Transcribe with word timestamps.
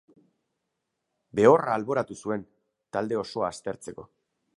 Behorra 1.39 1.75
alboratu 1.79 2.17
zuen, 2.21 2.47
talde 2.97 3.21
osoa 3.25 3.49
aztertzeko. 3.57 4.07